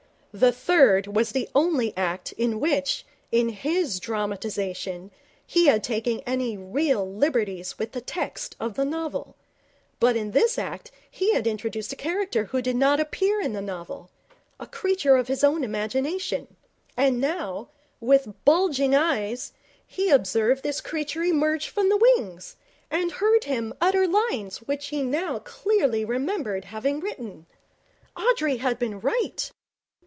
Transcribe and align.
The 0.33 0.53
third 0.53 1.07
was 1.07 1.33
the 1.33 1.49
only 1.53 1.91
act 1.97 2.31
in 2.37 2.61
which, 2.61 3.05
in 3.33 3.49
his 3.49 3.99
dramatization, 3.99 5.11
he 5.45 5.65
had 5.67 5.83
taken 5.83 6.21
any 6.25 6.55
real 6.55 7.05
liberties 7.05 7.77
with 7.77 7.91
the 7.91 7.99
text 7.99 8.55
of 8.57 8.75
the 8.75 8.85
novel. 8.85 9.35
But 9.99 10.15
in 10.15 10.31
this 10.31 10.57
act 10.57 10.89
he 11.11 11.33
had 11.33 11.45
introduced 11.45 11.91
a 11.91 11.97
character 11.97 12.45
who 12.45 12.61
did 12.61 12.77
not 12.77 13.01
appear 13.01 13.41
in 13.41 13.51
the 13.51 13.59
novel 13.61 14.09
a 14.57 14.65
creature 14.65 15.17
of 15.17 15.27
his 15.27 15.43
own 15.43 15.65
imagination. 15.65 16.55
And 16.95 17.19
now, 17.19 17.67
with 17.99 18.33
bulging 18.45 18.95
eyes, 18.95 19.51
he 19.85 20.09
observed 20.11 20.63
this 20.63 20.79
creature 20.79 21.23
emerge 21.23 21.67
from 21.67 21.89
the 21.89 21.97
wings, 21.97 22.55
and 22.89 23.11
heard 23.11 23.43
him 23.43 23.73
utter 23.81 24.07
lines 24.07 24.59
which 24.59 24.87
he 24.87 25.03
now 25.03 25.39
clearly 25.39 26.05
remembered 26.05 26.63
having 26.71 27.01
written. 27.01 27.47
Audrey 28.15 28.55
had 28.59 28.79
been 28.79 29.01
right! 29.01 29.51